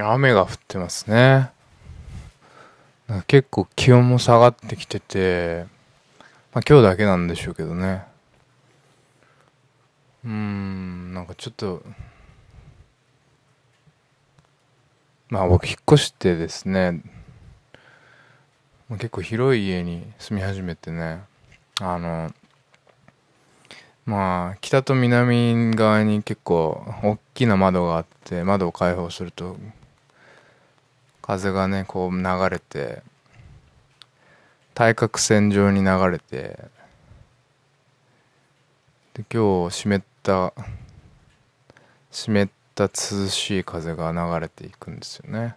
[0.00, 1.50] 雨が降ってますね。
[3.26, 5.66] 結構気温も下がってきてて、
[6.52, 8.02] まあ今日だけなんでしょうけどね。
[10.24, 11.82] うん、なんかちょっと、
[15.28, 17.02] まあ僕引っ越してですね、
[18.88, 21.20] 結構広い家に住み始めてね、
[21.80, 22.32] あの、
[24.06, 29.56] まあ北と南側に結構大きな窓があって窓を開放すると
[31.26, 33.02] 風がねこう流れて
[34.74, 36.58] 対角線上に流れて
[39.14, 40.52] で今日湿った
[42.10, 42.90] 湿った涼
[43.28, 45.56] しい風が流れていくんですよね。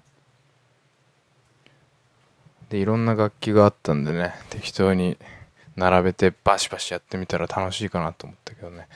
[2.69, 5.17] でいろんな楽器があったんでね適当に
[5.75, 8.87] 並べてバシバシやってみたら楽しいかなと思ったけどね。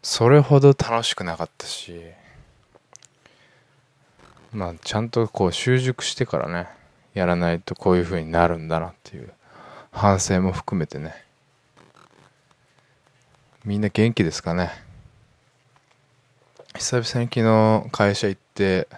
[0.00, 2.04] それほど楽しくなかったし
[4.52, 6.68] まあちゃんとこう習熟してからね
[7.14, 9.32] やらないとこういう風になるんだなっていう
[9.90, 11.14] 反省も含めてね。
[13.64, 14.70] みんな元気ですかね？
[16.74, 18.88] 久々に昨日会社行って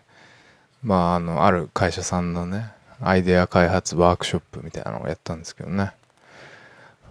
[0.82, 5.92] まああのある会社さんのねアイデア開発ワークショップみたいなのをやったんですけどね。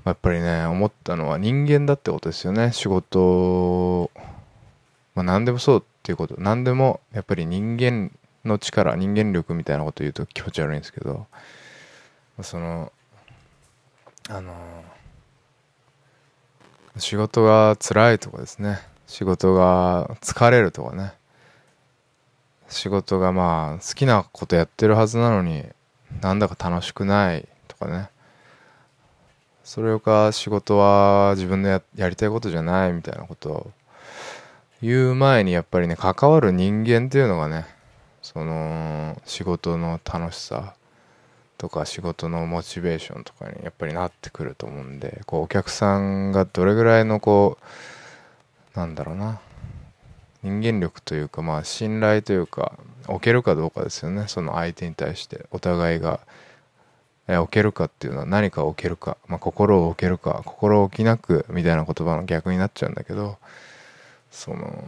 [0.05, 2.71] やっぱりね思ったのは人間だってことですよね。
[2.71, 4.09] 仕事
[5.15, 6.35] まあ何でもそうっていうこと。
[6.37, 8.11] 何でもやっぱり人間
[8.45, 11.27] の力人間力みたいなこと言うと気持ち悪いんですけど
[12.41, 12.91] その
[14.29, 14.53] あの
[16.97, 18.79] 仕事が辛いとかですね。
[19.07, 21.13] 仕事が疲れるとかね。
[22.67, 25.65] 仕事がまあ好きなことやってるはずなのに
[26.21, 28.09] なんだか楽しくないとかね。
[29.63, 33.71] それか仕事は自分でややりたいことじゃないみたいなことを
[34.81, 37.65] 言う前にやっぱりね関わる人間っていうのがね
[38.31, 40.75] その仕事の楽しさ
[41.57, 47.57] とか仕事のモチベーションとかにやっぱりなってくると思うんでこうお客さんがどれぐらいのこ
[48.75, 49.39] うなんだろうな
[50.43, 52.73] 人間力というかまあ信頼というか
[53.07, 54.25] 置けるかどうかですよね。
[54.27, 56.19] その相手に対してお互いが
[57.27, 63.37] 置けるかっていうのは何か置けるか、まあ、心を置けるか心置きなくみたいな言葉の逆になっちゃうんだけど
[64.29, 64.83] その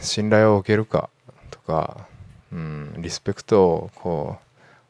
[0.00, 1.10] 信頼を置けるか
[1.52, 2.08] とか、
[2.56, 4.38] うん、リスペクトをこ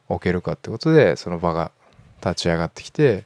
[0.09, 1.71] う置けるかってことでその場が
[2.23, 3.25] 立ち上がってきて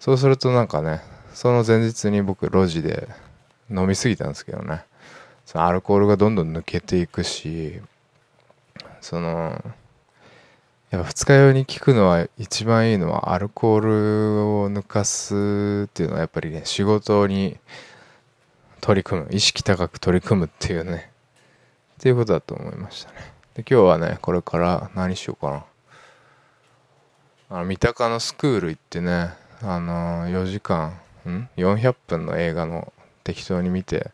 [0.00, 1.02] そうするとなんかね
[1.34, 3.08] その前日に僕路地で
[3.70, 4.84] 飲みすぎたんですけどね。
[5.44, 7.80] そのアルコールがどんどん抜けていくし
[9.00, 9.62] その
[10.90, 13.90] やっぱ二日酔いに効くのは一番いいのはアルコール
[14.46, 17.56] を抜かすっていうのはやっぱりね仕事に
[18.82, 21.10] 取り組む意識高く取り組むっていうね
[21.98, 23.37] っていうことだと思いましたね。
[23.58, 25.64] で今日はねこれから何しようかな。
[27.50, 30.90] あの三鷹のスクール行ってねあの4時間
[31.26, 32.92] ん？400分の映画の
[33.24, 34.12] 適当に見て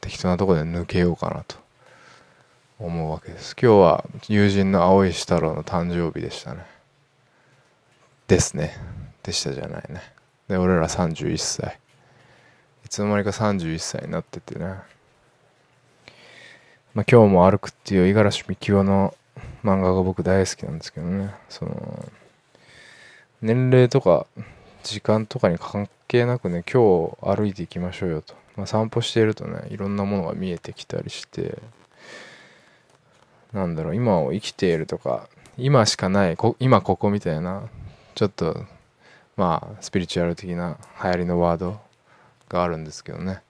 [0.00, 1.56] 適当なとこで抜けようかなと
[2.78, 3.54] 思うわけです。
[3.60, 6.64] 今日は友人の青石太郎の誕生日でしたね。
[8.28, 8.78] ですね。
[9.22, 10.00] でしたじゃないね。
[10.48, 11.78] で俺ら31歳。
[12.86, 14.76] いつの間にか31歳になっててね。
[16.96, 19.14] まあ今日も歩くっていう五十嵐美樹夫の
[19.62, 21.34] 漫画が僕大好きなんですけどね。
[21.50, 22.06] その
[23.42, 24.26] 年齢とか
[24.82, 31.58] 時間とかに関係なくね今日歩いていきましょうよと、まあ、散歩しているとねいろんなものが見えてきたりして。
[33.52, 37.68] なんだろう今を生きているとか今しかない今ここみたいな
[38.14, 38.64] ちょっと
[39.36, 41.78] まあスピリチュアル的な流行りのワード
[42.48, 43.40] があるんですけどね。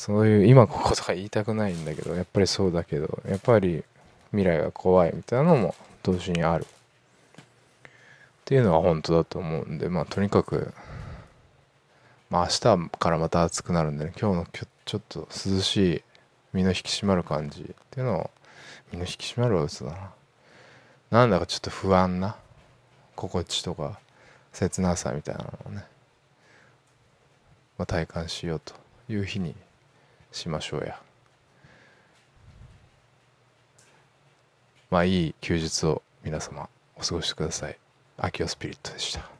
[0.00, 3.84] そういう今こことか言いたくないんだけどやっぱりそうだけどやっぱり
[4.30, 6.64] 未来が怖いみたいなのも同時にある。
[6.64, 6.66] っ
[8.46, 10.72] ていうのは本当だと思うんでまあとにかく
[12.30, 14.46] まあ明日からまた暑くなるんでね今日の
[14.86, 16.02] ちょっと涼しい
[16.54, 17.60] 身の引き締まる感じ。
[17.60, 18.30] っていうのを
[18.92, 20.10] 身の引き締まるは嘘だな。
[21.10, 22.36] なんだかちょっと不安な
[23.16, 24.00] 心地とか
[24.54, 25.84] 切なさみたいなのをね、
[27.76, 28.72] まあ、体感しようと
[29.10, 29.54] いう日に
[30.32, 31.00] しましょうや。
[34.90, 37.78] まあいい休日を皆様お過ごしください。
[38.18, 39.39] アキオスピリットでした。